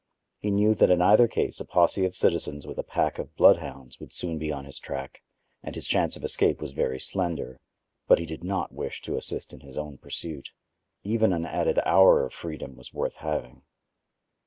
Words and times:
He 0.39 0.49
knew 0.49 0.73
that 0.73 0.89
in 0.89 0.99
either 0.99 1.27
case 1.27 1.59
a 1.59 1.65
posse 1.65 2.05
of 2.05 2.15
citizens 2.15 2.65
with 2.65 2.79
a 2.79 2.83
pack 2.83 3.19
of 3.19 3.35
bloodhounds 3.35 3.99
would 3.99 4.11
soon 4.11 4.39
be 4.39 4.51
on 4.51 4.65
his 4.65 4.79
track 4.79 5.21
and 5.61 5.75
his 5.75 5.85
chance 5.85 6.15
of 6.15 6.23
escape 6.23 6.59
was 6.59 6.71
very 6.73 6.99
slender; 6.99 7.59
but 8.07 8.17
he 8.17 8.25
did 8.25 8.43
not 8.43 8.73
wish 8.73 9.03
to 9.03 9.15
assist 9.15 9.53
in 9.53 9.59
his 9.59 9.77
own 9.77 9.99
pursuit. 9.99 10.49
Even 11.03 11.31
an 11.33 11.45
added 11.45 11.77
hour 11.85 12.25
of 12.25 12.33
freedom 12.33 12.75
was 12.75 12.91
worth 12.95 13.17
having. 13.17 13.61